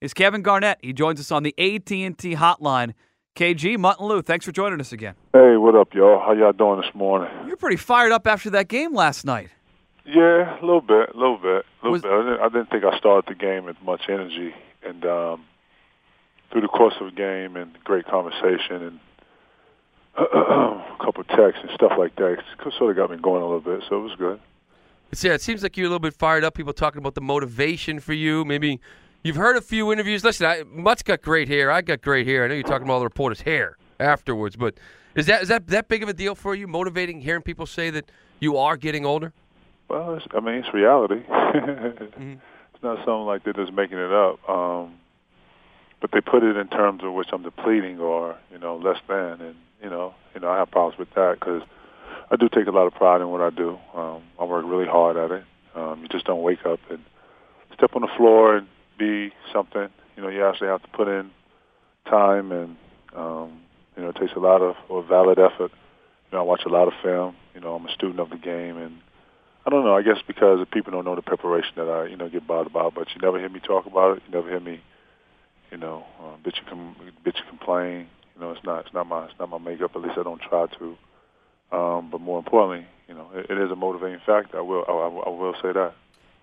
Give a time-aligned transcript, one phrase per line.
[0.00, 0.78] Is Kevin Garnett.
[0.80, 2.94] He joins us on the AT&T hotline.
[3.36, 5.14] KG, Mutt and Lou, thanks for joining us again.
[5.34, 6.18] Hey, what up, y'all?
[6.18, 7.28] How y'all doing this morning?
[7.46, 9.50] You're pretty fired up after that game last night.
[10.06, 12.10] Yeah, a little bit, a little bit, a little Was- bit.
[12.10, 15.44] I didn't, I didn't think I started the game with much energy, and um,
[16.50, 19.00] through the course of the game and great conversation and
[20.16, 23.46] a couple of texts and stuff like that, it sort of got me going a
[23.46, 23.84] little bit.
[23.88, 24.40] So it was good.
[25.12, 26.54] It's, yeah, it seems like you're a little bit fired up.
[26.54, 28.44] People talking about the motivation for you.
[28.44, 28.80] Maybe
[29.22, 30.24] you've heard a few interviews.
[30.24, 31.70] Listen, I, Mutt's got great hair.
[31.70, 32.44] I got great hair.
[32.44, 34.74] I know you're talking about all the reporters' hair afterwards, but
[35.14, 36.66] is that is that that big of a deal for you?
[36.66, 39.32] Motivating hearing people say that you are getting older.
[39.88, 41.22] Well, it's, I mean, it's reality.
[42.80, 44.48] It's not something like they're just making it up.
[44.48, 44.94] Um,
[46.00, 49.42] but they put it in terms of which I'm depleting or you know less than,
[49.42, 51.62] and you know, you know, I have problems with that because
[52.30, 53.78] I do take a lot of pride in what I do.
[53.94, 55.44] Um, I work really hard at it.
[55.74, 57.04] Um, you just don't wake up and
[57.74, 58.66] step on the floor and
[59.00, 59.88] be something.
[60.16, 61.30] You know, you actually have to put in
[62.04, 62.76] time, and
[63.16, 63.60] um,
[63.96, 65.72] you know, it takes a lot of or valid effort.
[65.72, 67.34] You know, I watch a lot of film.
[67.54, 68.98] You know, I'm a student of the game, and
[69.66, 69.96] I don't know.
[69.96, 72.94] I guess because people don't know the preparation that I, you know, get bothered about.
[72.94, 74.22] But you never hear me talk about it.
[74.26, 74.80] You never hear me,
[75.70, 78.06] you know, uh, bitch you com- bitch you complain.
[78.34, 79.92] You know, it's not it's not my it's not my makeup.
[79.94, 80.96] At least I don't try to.
[81.72, 84.58] Um, but more importantly, you know, it, it is a motivating factor.
[84.58, 85.94] I will I, I, I will say that.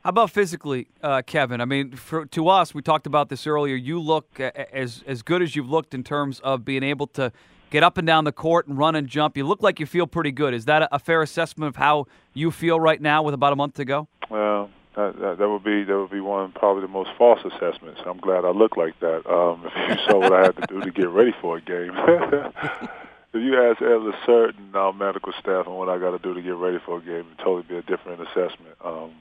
[0.07, 1.59] How about physically, uh, Kevin?
[1.59, 3.75] I mean, for, to us, we talked about this earlier.
[3.75, 7.33] You look as as good as you've looked in terms of being able to
[7.71, 9.35] get up and down the court and run and jump.
[9.35, 10.53] You look like you feel pretty good.
[10.53, 13.73] Is that a, fair assessment of how you feel right now with about a month
[13.73, 14.07] to go?
[14.29, 17.99] Well, that, that, that would be that would be one probably the most false assessments.
[18.05, 19.29] I'm glad I look like that.
[19.29, 21.91] Um, if you saw what I had to do to get ready for a game,
[21.97, 26.41] if you ask every certain our medical staff on what I got to do to
[26.41, 28.77] get ready for a game, it'd totally be a different assessment.
[28.81, 29.11] Um,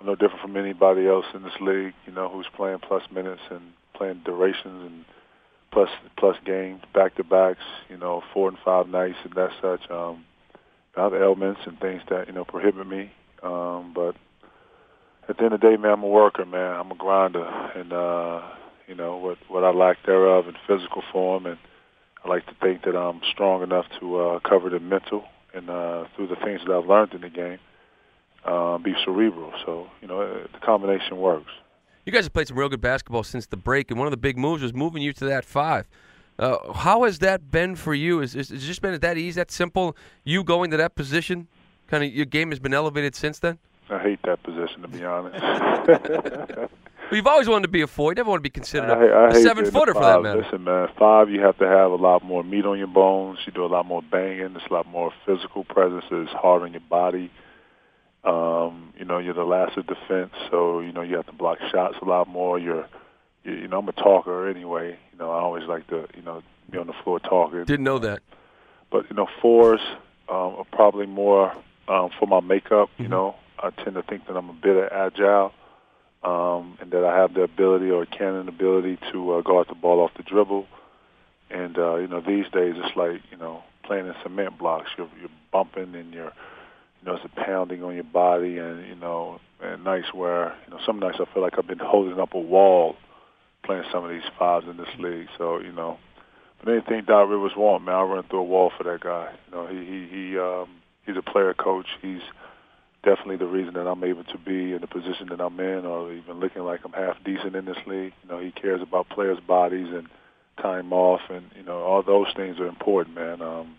[0.00, 3.42] I'm no different from anybody else in this league, you know, who's playing plus minutes
[3.50, 3.60] and
[3.94, 5.04] playing durations and
[5.70, 9.90] plus plus games, back to backs, you know, four and five nights and that such.
[9.90, 10.24] Um,
[10.96, 13.12] I have ailments and things that you know prohibit me,
[13.42, 14.16] um, but
[15.28, 16.80] at the end of the day, man, I'm a worker, man.
[16.80, 18.42] I'm a grinder, and uh,
[18.88, 21.58] you know what what I lack thereof in physical form, and
[22.24, 25.24] I like to think that I'm strong enough to uh, cover the mental
[25.54, 27.58] and uh, through the things that I've learned in the game,
[28.44, 29.52] uh, be cerebral.
[29.64, 31.50] So you know uh, the combination works.
[32.04, 34.16] You guys have played some real good basketball since the break, and one of the
[34.16, 35.86] big moves was moving you to that five.
[36.38, 38.20] Uh, how has that been for you?
[38.20, 39.94] Is, is, is it just been that easy, that simple?
[40.24, 41.48] You going to that position,
[41.88, 43.58] kind of your game has been elevated since then.
[43.90, 46.70] I hate that position to be honest.
[47.10, 48.12] Well, you've always wanted to be a four.
[48.12, 50.42] You never want to be considered I, hate- I a, seven footer for that matter.
[50.42, 53.38] Listen, man, five you have to have a lot more meat on your bones.
[53.46, 54.54] You do a lot more banging.
[54.54, 56.04] It's a lot more physical presence.
[56.08, 57.32] It's hard on your body.
[58.24, 61.58] Um, you know, you're the last of defense, so you know you have to block
[61.70, 62.58] shots a lot more.
[62.58, 62.86] You're,
[63.44, 64.98] you, you know, I'm a talker anyway.
[65.12, 67.64] You know, I always like to, you know, be on the floor talking.
[67.64, 68.20] Didn't know that.
[68.90, 69.80] But you know, fours
[70.28, 71.52] um, are probably more
[71.88, 72.90] um, for my makeup.
[72.98, 73.12] You Mm-hmm.
[73.12, 75.52] know, I tend to think that I'm a bit agile,
[76.22, 79.74] um, and that I have the ability or can an ability to uh, guard the
[79.74, 80.66] ball off the dribble.
[81.50, 84.90] And uh, you know, these days it's like you know playing in cement blocks.
[84.96, 86.32] You're, you're bumping and you're,
[87.00, 90.70] you know, it's a pounding on your body, and you know, and nights where you
[90.72, 92.96] know some nights I feel like I've been holding up a wall
[93.64, 95.28] playing some of these fives in this league.
[95.38, 95.98] So you know.
[96.62, 99.32] But anything Doc Rivers want, man, I run through a wall for that guy.
[99.46, 100.68] You know, he he he um
[101.06, 101.86] he's a player coach.
[102.02, 102.20] He's
[103.02, 106.12] definitely the reason that I'm able to be in the position that I'm in or
[106.12, 108.12] even looking like I'm half decent in this league.
[108.22, 110.08] You know, he cares about players' bodies and
[110.60, 113.40] time off and, you know, all those things are important, man.
[113.40, 113.76] Um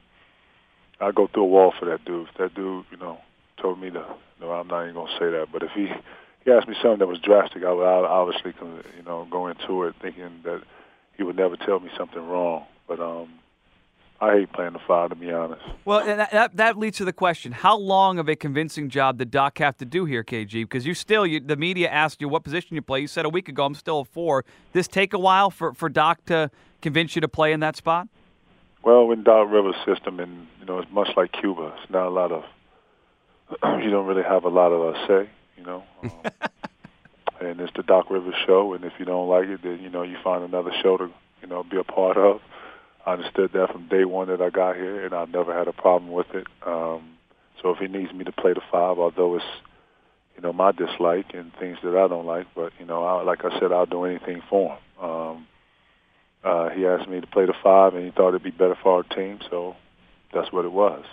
[1.02, 2.28] I go through a wall for that dude.
[2.30, 3.20] If that dude, you know,
[3.62, 4.06] told me to
[4.40, 5.90] no, I'm not even gonna say that, but if he
[6.46, 8.54] he asked me something that was drastic, I would obviously
[8.98, 10.62] you know, go into it thinking that
[11.18, 12.66] he would never tell me something wrong.
[12.88, 13.30] But um,
[14.20, 15.62] I hate playing the five, to be honest.
[15.86, 19.18] Well, and that, that, that leads to the question: How long of a convincing job
[19.18, 20.64] did Doc have to do here, KG?
[20.64, 23.02] Because you still, you, the media asked you what position you play.
[23.02, 24.46] You said a week ago, "I'm still a four.
[24.74, 26.52] This take a while for for Doc to
[26.82, 28.08] convince you to play in that spot.
[28.84, 31.74] Well, in Doc Rivers' system, and you know, it's much like Cuba.
[31.82, 32.44] It's not a lot of.
[33.84, 35.30] you don't really have a lot of uh, say.
[35.58, 36.12] You know, um,
[37.40, 38.74] and it's the Doc Rivers show.
[38.74, 41.10] And if you don't like it, then you know you find another show to
[41.42, 42.42] you know be a part of.
[43.06, 45.74] I understood that from day one that I got here, and I've never had a
[45.74, 46.48] problem with it.
[46.66, 47.18] Um,
[47.62, 49.46] so if he needs me to play the five, although it's
[50.36, 53.46] you know my dislike and things that I don't like, but you know, I, like
[53.46, 55.06] I said, I'll do anything for him.
[55.06, 55.48] Um,
[56.44, 58.98] uh, he asked me to play the five, and he thought it'd be better for
[58.98, 59.76] our team, so
[60.34, 61.06] that's what it was.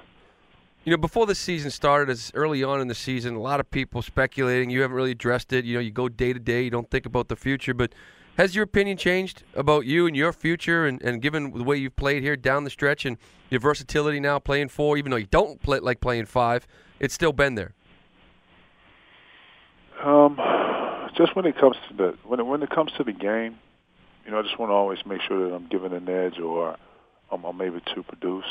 [0.84, 3.70] You know, before the season started, as early on in the season, a lot of
[3.70, 4.70] people speculating.
[4.70, 5.64] You haven't really addressed it.
[5.64, 6.62] You know, you go day to day.
[6.62, 7.74] You don't think about the future.
[7.74, 7.92] But
[8.38, 11.96] has your opinion changed about you and your future, and, and given the way you've
[11.96, 13.18] played here down the stretch and
[13.50, 16.66] your versatility now playing four, even though you don't play like playing five,
[17.00, 17.74] it's still been there.
[20.02, 20.38] Um,
[21.16, 23.58] just when it comes to the when it, when it comes to the game,
[24.28, 26.76] you know, I just want to always make sure that I'm giving an edge or
[27.32, 28.44] I'm, I'm able to produce.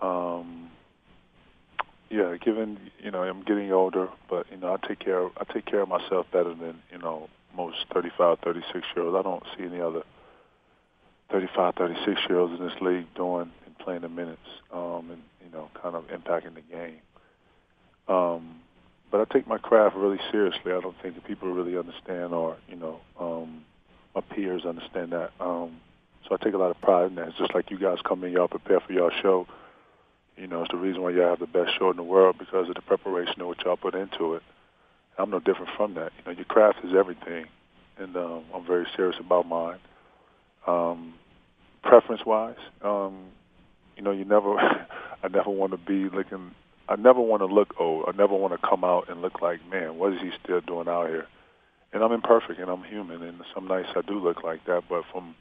[0.00, 0.70] Um,
[2.08, 5.66] yeah, given you know I'm getting older, but you know I take care I take
[5.66, 9.16] care of myself better than you know most 35, 36 year olds.
[9.18, 10.04] I don't see any other
[11.32, 14.38] 35, 36 year olds in this league doing and playing the minutes
[14.72, 17.00] um, and you know kind of impacting the game.
[18.06, 18.60] Um,
[19.10, 20.70] but I take my craft really seriously.
[20.72, 23.64] I don't think that people really understand or you know um,
[24.14, 25.30] my peers understand that.
[25.40, 25.80] Um,
[26.28, 27.28] so I take a lot of pride in that.
[27.28, 29.46] It's just like you guys come in, y'all prepare for y'all show
[30.36, 32.68] you know, it's the reason why y'all have the best show in the world because
[32.68, 34.42] of the preparation of what y'all put into it.
[35.18, 36.12] I'm no different from that.
[36.18, 37.46] You know, your craft is everything,
[37.98, 39.78] and um, I'm very serious about mine.
[40.66, 41.14] Um,
[41.82, 43.26] preference-wise, um,
[43.96, 44.58] you know, you never,
[45.22, 46.52] I never want to be looking,
[46.88, 48.06] I never want to look old.
[48.08, 50.88] I never want to come out and look like, man, what is he still doing
[50.88, 51.26] out here?
[51.92, 55.04] And I'm imperfect and I'm human, and some nights I do look like that, but
[55.12, 55.34] from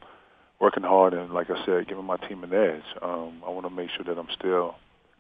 [0.60, 2.84] working hard and, like I said, giving my team an edge.
[3.02, 4.76] Um, I want to make sure that I'm still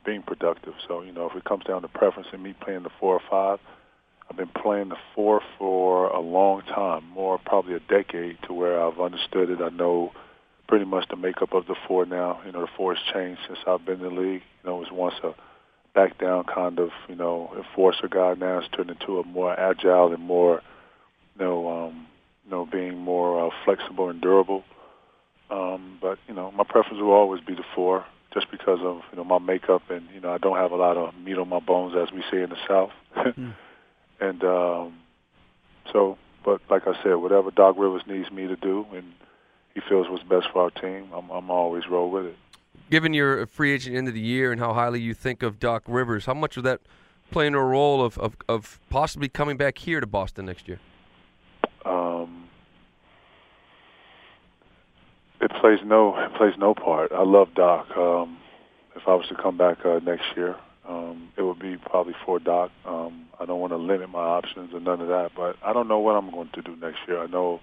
[0.06, 0.74] being productive.
[0.88, 3.22] So, you know, if it comes down to preference and me playing the four or
[3.30, 3.60] five,
[4.30, 8.81] I've been playing the four for a long time, more probably a decade, to where
[8.81, 9.62] I've understood it.
[9.62, 10.12] I know
[10.68, 12.39] pretty much the makeup of the four now.
[12.45, 14.44] You know, the four has changed since I've been in the league.
[14.63, 15.34] You know, it was once a
[15.94, 18.36] back down kind of, you know, enforcer guy.
[18.36, 20.62] Now it's turned into a more agile and more,
[21.39, 22.07] know, um,
[22.45, 24.63] you know, being more uh, flexible and durable.
[25.50, 29.18] Um, but you know, my preference will always be the four, just because of you
[29.18, 31.60] know my makeup and you know I don't have a lot of meat on my
[31.60, 32.92] bones, as we say in the South.
[33.16, 33.54] mm.
[34.22, 35.00] And um,
[35.92, 39.13] so, but like I said, whatever Doc Rivers needs me to do, and
[39.74, 42.36] he feels what's best for our team, I'm, I'm always roll with it.
[42.89, 45.84] Given your free agent end of the year and how highly you think of Doc
[45.88, 46.81] Rivers, how much of that
[47.31, 50.80] playing a role of, of, of possibly coming back here to Boston next year?
[51.86, 52.50] Um,
[55.41, 57.11] it plays no it plays no part.
[57.11, 57.88] I love Doc.
[57.97, 58.38] Um,
[58.95, 60.55] if I was to come back uh, next year,
[60.88, 62.71] um, it would be probably for Doc.
[62.85, 65.88] Um, I don't want to limit my options or none of that, but I don't
[65.88, 67.21] know what I'm going to do next year.
[67.21, 67.59] I know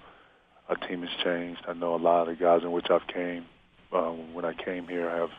[0.69, 1.63] our team has changed.
[1.69, 3.47] I know a lot of the guys in which I've came
[3.93, 5.31] um, when I came here have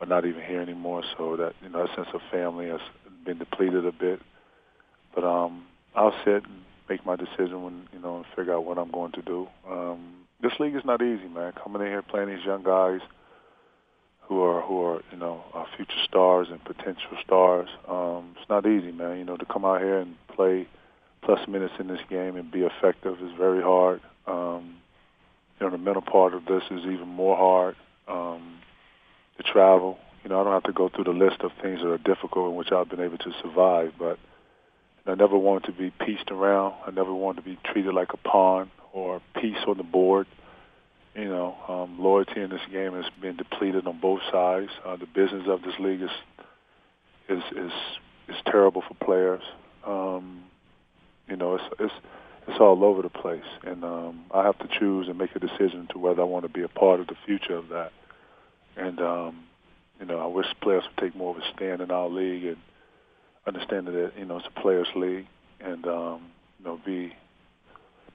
[0.00, 1.02] are not even here anymore.
[1.16, 2.80] So that you know, a sense of family has
[3.24, 4.20] been depleted a bit.
[5.14, 5.64] But um,
[5.94, 9.12] I'll sit and make my decision when you know and figure out what I'm going
[9.12, 9.48] to do.
[9.68, 11.52] Um, this league is not easy, man.
[11.62, 13.00] Coming in here playing these young guys
[14.22, 17.68] who are who are you know uh, future stars and potential stars.
[17.88, 19.18] Um, it's not easy, man.
[19.18, 20.66] You know to come out here and play
[21.22, 24.00] plus minutes in this game and be effective is very hard.
[24.26, 24.76] Um,
[25.58, 27.76] you know the mental part of this is even more hard.
[28.08, 28.58] Um,
[29.36, 31.88] the travel, you know, I don't have to go through the list of things that
[31.88, 34.18] are difficult in which I've been able to survive, but
[35.06, 36.74] I never wanted to be pieced around.
[36.86, 40.26] I never wanted to be treated like a pawn or piece on the board.
[41.14, 44.70] You know, um, loyalty in this game has been depleted on both sides.
[44.84, 46.10] Uh, the business of this league is
[47.28, 47.72] is is
[48.28, 49.42] is terrible for players.
[49.86, 50.44] Um,
[51.28, 51.94] you know, it's it's
[52.46, 55.88] it's all over the place, and um, I have to choose and make a decision
[55.92, 57.92] to whether I want to be a part of the future of that.
[58.76, 59.44] And um,
[59.98, 62.56] you know, I wish players would take more of a stand in our league and
[63.46, 65.26] understand that you know it's a players' league,
[65.60, 67.12] and um, you know, be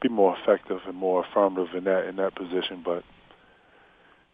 [0.01, 2.81] be more effective and more affirmative in that in that position.
[2.83, 3.03] But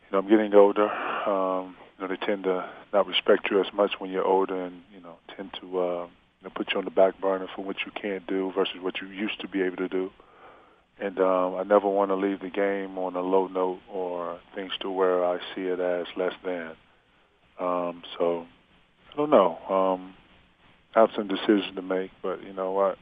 [0.03, 0.89] you know, I'm getting older.
[0.89, 4.81] Um, you know, they tend to not respect you as much when you're older, and
[4.93, 7.77] you know, tend to uh, you know, put you on the back burner for what
[7.85, 10.11] you can't do versus what you used to be able to do.
[10.99, 14.71] And um, I never want to leave the game on a low note or things
[14.81, 16.71] to where I see it as less than.
[17.59, 18.45] Um, so
[19.11, 19.57] I don't know.
[19.67, 20.13] Um,
[20.95, 22.97] I have some decisions to make, but you know what?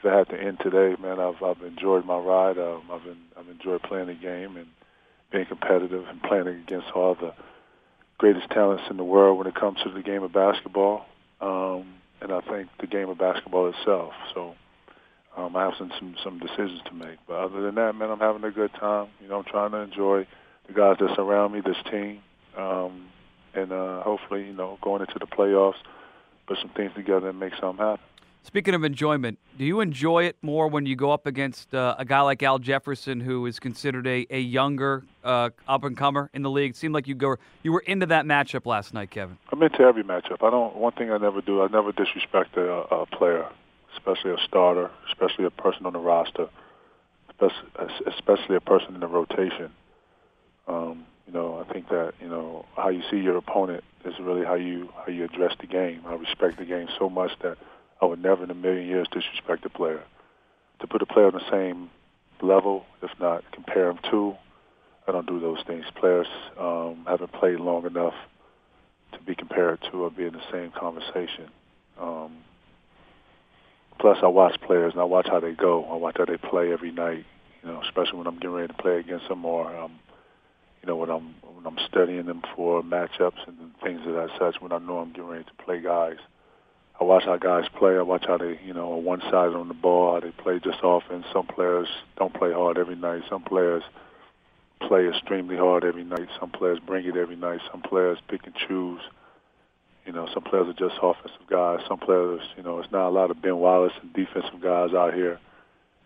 [0.00, 2.58] If it had to end today, man, I've I've enjoyed my ride.
[2.58, 4.66] Um, I've been I've enjoyed playing the game and
[5.30, 7.32] being competitive and playing against all the
[8.18, 11.06] greatest talents in the world when it comes to the game of basketball.
[11.40, 14.12] Um, and I think the game of basketball itself.
[14.34, 14.56] So
[15.36, 18.18] Um, I have some, some some decisions to make, but other than that, man, I'm
[18.18, 19.08] having a good time.
[19.22, 20.26] You know, I'm trying to enjoy
[20.66, 22.20] the guys that surround me, this team,
[22.58, 23.06] um,
[23.54, 25.80] and uh, hopefully, you know, going into the playoffs,
[26.46, 28.04] put some things together and make something happen.
[28.42, 32.06] Speaking of enjoyment, do you enjoy it more when you go up against uh, a
[32.06, 36.42] guy like Al Jefferson, who is considered a, a younger uh, up and comer in
[36.42, 36.70] the league?
[36.70, 39.36] It seemed like you go you were into that matchup last night, Kevin.
[39.52, 40.42] I'm into every matchup.
[40.42, 40.74] I don't.
[40.76, 43.46] One thing I never do, I never disrespect a, a player,
[43.94, 46.48] especially a starter, especially a person on the roster,
[47.38, 49.70] especially, a person in the rotation.
[50.66, 54.46] Um, you know, I think that you know how you see your opponent is really
[54.46, 56.00] how you how you address the game.
[56.06, 57.58] I respect the game so much that
[58.00, 60.02] I would never in a million years disrespect a player.
[60.80, 61.90] To put a player on the same
[62.42, 64.34] level, if not compare him to,
[65.06, 65.84] I don't do those things.
[65.98, 66.26] Players
[66.58, 68.14] um, haven't played long enough
[69.12, 71.50] to be compared to or be in the same conversation.
[72.00, 72.38] Um,
[73.98, 75.84] plus, I watch players and I watch how they go.
[75.84, 77.24] I watch how they play every night.
[77.62, 79.98] You know, especially when I'm getting ready to play against them, or um,
[80.82, 84.62] you know, when I'm when I'm studying them for matchups and things of that such.
[84.62, 86.16] When I know I'm getting ready to play guys.
[87.00, 87.96] I watch how guys play.
[87.96, 90.60] I watch how they, you know, are one sided on the ball, how they play
[90.62, 91.24] just offense.
[91.32, 91.88] Some players
[92.18, 93.22] don't play hard every night.
[93.30, 93.82] Some players
[94.86, 96.28] play extremely hard every night.
[96.38, 97.60] Some players bring it every night.
[97.70, 99.00] Some players pick and choose.
[100.04, 101.80] You know, some players are just offensive guys.
[101.88, 105.14] Some players, you know, it's not a lot of Ben Wallace and defensive guys out
[105.14, 105.38] here.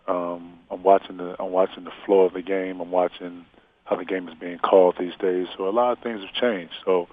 [0.07, 2.79] Um, I'm watching the I'm watching the floor of the game.
[2.79, 3.45] I'm watching
[3.83, 5.47] how the game is being called these days.
[5.57, 6.73] So a lot of things have changed.
[6.85, 7.07] So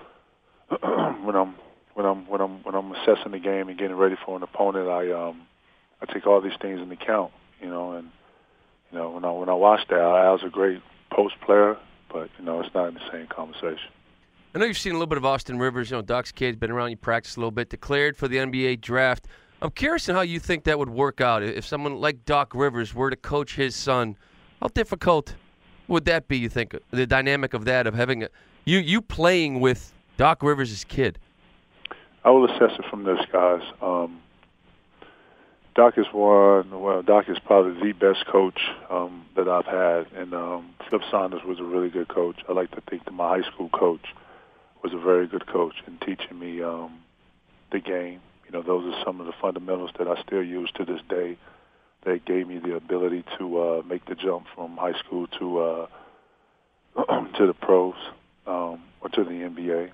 [1.22, 1.54] when I'm
[1.94, 4.88] when I'm when I'm when I'm assessing the game and getting ready for an opponent,
[4.88, 5.42] I um
[6.00, 8.10] I take all these things into account, you know, and
[8.90, 10.80] you know when I when I watch that, Al's a great
[11.10, 11.76] post player,
[12.12, 13.90] but you know it's not in the same conversation.
[14.54, 16.70] I know you've seen a little bit of Austin Rivers, you know, Doc's kid, been
[16.70, 19.26] around you practice a little bit, declared for the NBA draft.
[19.62, 22.92] I'm curious on how you think that would work out if someone like Doc Rivers
[22.94, 24.16] were to coach his son.
[24.60, 25.36] How difficult
[25.88, 26.36] would that be?
[26.36, 28.28] You think the dynamic of that of having a,
[28.66, 31.18] you you playing with Doc Rivers' kid?
[32.24, 33.62] I will assess it from this, guys.
[33.80, 34.20] Um,
[35.74, 36.80] Doc is one.
[36.80, 38.60] Well, Doc is probably the best coach
[38.90, 42.36] um, that I've had, and um, Flip Saunders was a really good coach.
[42.48, 44.14] I like to think that my high school coach
[44.82, 47.00] was a very good coach in teaching me um,
[47.72, 48.20] the game.
[48.46, 51.38] You know, those are some of the fundamentals that I still use to this day.
[52.04, 55.86] They gave me the ability to uh, make the jump from high school to uh,
[57.38, 57.94] to the pros
[58.46, 59.90] um, or to the NBA.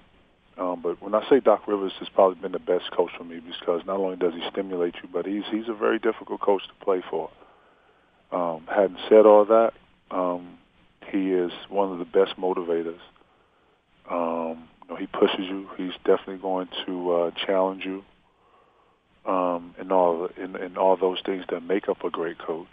[0.58, 3.40] Um, but when I say Doc Rivers has probably been the best coach for me
[3.40, 6.84] because not only does he stimulate you, but he's he's a very difficult coach to
[6.84, 7.30] play for.
[8.32, 9.72] Um, having said all that,
[10.10, 10.58] um,
[11.10, 12.98] he is one of the best motivators.
[14.10, 15.68] Um, you know, he pushes you.
[15.76, 18.04] He's definitely going to uh, challenge you,
[19.26, 22.66] um, and all in, in all those things that make up a great coach.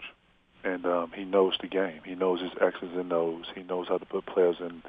[0.64, 2.00] And um, he knows the game.
[2.04, 3.44] He knows his X's and O's.
[3.54, 4.82] He knows how to put players in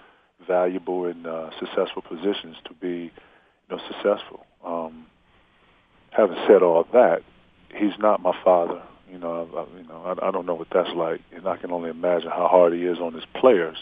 [0.46, 4.46] valuable and uh, successful positions to be, you know, successful.
[4.66, 5.06] Um,
[6.12, 7.22] having said all that,
[7.74, 8.82] he's not my father.
[9.10, 11.72] You know, I, you know, I, I don't know what that's like, and I can
[11.72, 13.78] only imagine how hard he is on his players,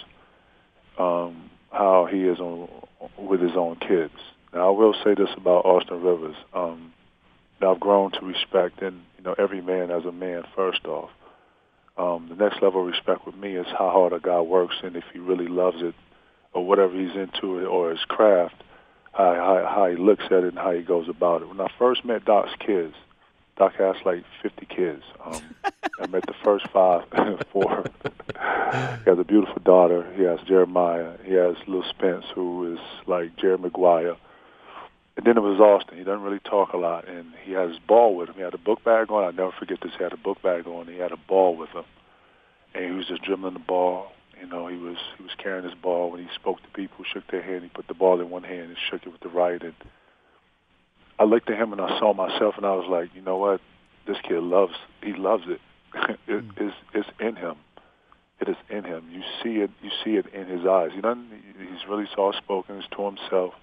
[1.00, 2.70] um, how he is on
[3.18, 4.14] with his own kids.
[4.54, 6.36] Now, I will say this about Austin Rivers.
[6.54, 6.94] Um,
[7.62, 10.44] I've grown to respect, and you know, every man as a man.
[10.56, 11.10] First off,
[11.98, 14.96] um, the next level of respect with me is how hard a guy works, and
[14.96, 15.96] if he really loves it,
[16.56, 18.56] or whatever he's into or his craft,
[19.12, 21.50] how, how, how he looks at it and how he goes about it.
[21.50, 22.96] When I first met Doc's kids,
[23.58, 25.04] Doc has like 50 kids.
[25.24, 25.42] Um,
[26.00, 27.04] I met the first five,
[27.52, 27.86] four.
[28.34, 30.12] he has a beautiful daughter.
[30.16, 31.14] He has Jeremiah.
[31.24, 34.16] He has little Spence, who is like Jerry Maguire.
[35.18, 35.98] And then it was Austin.
[35.98, 38.36] He doesn't really talk a lot, and he had his ball with him.
[38.36, 39.24] He had a book bag on.
[39.24, 39.92] I'll never forget this.
[39.98, 40.88] He had a book bag on.
[40.88, 41.86] He had a ball with him,
[42.74, 45.74] and he was just dribbling the ball you know, he was he was carrying his
[45.75, 47.63] ball when he spoke to people, shook their hand.
[47.63, 49.62] He put the ball in one hand and shook it with the right.
[49.62, 49.74] And
[51.20, 53.62] I looked at him and I saw myself, and I was like, you know what?
[54.08, 54.74] This kid loves.
[55.01, 55.62] He loves it.
[56.27, 56.51] it mm.
[56.58, 57.56] it's, it's in him.
[58.42, 59.08] It is in him.
[59.12, 59.72] You see it.
[59.82, 60.92] You see it in his eyes.
[60.96, 61.30] You doesn't.
[61.58, 62.82] He's really soft spoken.
[62.82, 63.54] He's to himself.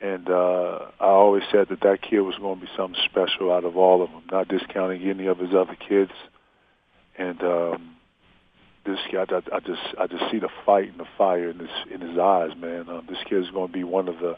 [0.00, 3.64] And uh, I always said that that kid was going to be something special out
[3.64, 6.12] of all of them, not discounting any of his other kids.
[7.18, 7.96] And um,
[8.84, 11.70] this kid, I, I just I just see the fight and the fire in his
[11.92, 12.88] in his eyes, man.
[12.88, 14.36] Um, this kid's going to be one of the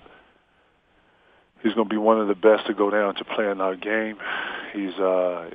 [1.62, 4.18] he's going to be one of the best to go down to playing our game.
[4.72, 5.48] He's uh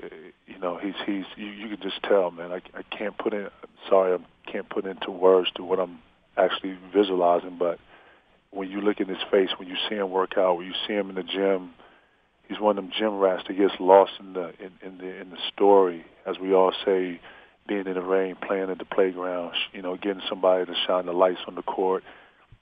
[0.45, 2.51] you know he's he's you, you can just tell, man.
[2.51, 3.49] I I can't put in
[3.89, 5.99] sorry I can't put into words to what I'm
[6.37, 7.79] actually visualizing, but
[8.51, 10.93] when you look in his face, when you see him work out, when you see
[10.93, 11.71] him in the gym,
[12.47, 15.29] he's one of them gym rats that gets lost in the in, in the in
[15.31, 17.19] the story, as we all say,
[17.67, 21.13] being in the rain, playing at the playground, you know, getting somebody to shine the
[21.13, 22.03] lights on the court,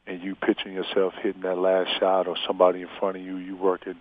[0.07, 3.55] and you pitching yourself hitting that last shot, or somebody in front of you, you
[3.55, 3.95] working.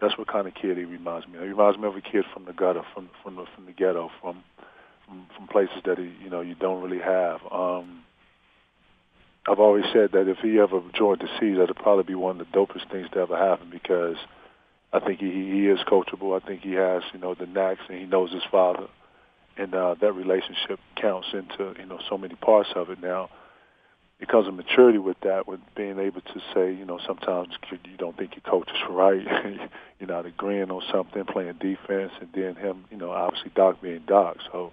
[0.00, 1.36] That's what kind of kid he reminds me.
[1.38, 1.42] of.
[1.42, 4.10] He reminds me of a kid from the gutter, from from the from the ghetto,
[4.20, 4.44] from
[5.06, 7.40] from, from places that he you know you don't really have.
[7.50, 8.04] Um,
[9.48, 12.46] I've always said that if he ever joined the C's, that'd probably be one of
[12.46, 14.16] the dopest things to ever happen because
[14.92, 16.40] I think he he is coachable.
[16.40, 18.86] I think he has you know the knacks and he knows his father,
[19.58, 23.28] and uh, that relationship counts into you know so many parts of it now.
[24.20, 27.96] It comes a maturity with that, with being able to say, you know, sometimes you
[27.96, 29.24] don't think your coach is right.
[30.00, 34.02] You're not agreeing on something, playing defense, and then him, you know, obviously Doc being
[34.08, 34.38] Doc.
[34.50, 34.72] So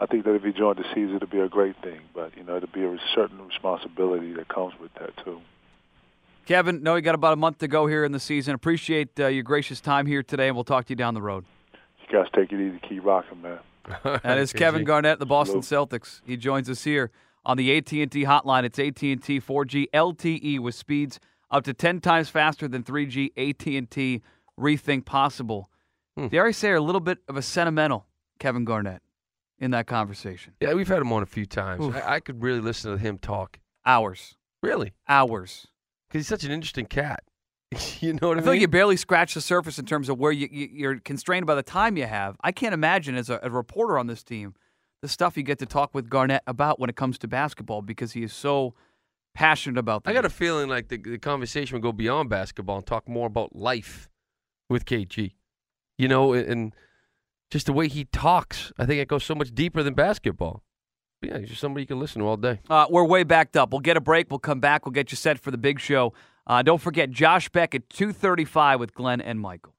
[0.00, 2.00] I think that if he joined the season, it'll be a great thing.
[2.14, 5.42] But you know, it'll be a certain responsibility that comes with that too.
[6.46, 8.54] Kevin, know you got about a month to go here in the season.
[8.54, 11.44] Appreciate uh, your gracious time here today, and we'll talk to you down the road.
[12.08, 13.58] You guys take it easy, keep rocking, man.
[14.22, 16.20] That is Kevin Garnett, the Boston Celtics.
[16.24, 17.10] He joins us here
[17.44, 18.64] on the AT&T hotline.
[18.64, 21.18] It's AT&T 4G LTE with speeds
[21.50, 23.30] up to 10 times faster than 3G.
[23.36, 24.22] AT&T
[24.58, 25.70] Rethink Possible.
[26.16, 26.28] Hmm.
[26.28, 28.06] Dare I say, a little bit of a sentimental
[28.38, 29.02] Kevin Garnett
[29.58, 30.54] in that conversation.
[30.60, 31.94] Yeah, we've had him on a few times.
[31.94, 33.58] I, I could really listen to him talk.
[33.86, 35.66] Hours, Really, hours.
[36.08, 37.22] because he's such an interesting cat.
[38.00, 40.18] you know what I, I feel like you barely scratch the surface in terms of
[40.18, 42.36] where you, you, you're constrained by the time you have.
[42.42, 44.54] I can't imagine as a, a reporter on this team
[45.02, 48.12] the stuff you get to talk with Garnett about when it comes to basketball because
[48.12, 48.74] he is so
[49.34, 50.04] passionate about.
[50.04, 53.08] The I got a feeling like the, the conversation would go beyond basketball and talk
[53.08, 54.08] more about life
[54.68, 55.32] with KG.
[55.96, 56.74] You know, and, and
[57.50, 58.72] just the way he talks.
[58.78, 60.62] I think it goes so much deeper than basketball.
[61.20, 62.60] But yeah, he's just somebody you can listen to all day.
[62.68, 63.70] Uh, we're way backed up.
[63.72, 64.30] We'll get a break.
[64.30, 64.86] We'll come back.
[64.86, 66.14] We'll get you set for the big show.
[66.50, 69.76] Uh, don't forget Josh Beck at two thirty-five with Glenn and Michael.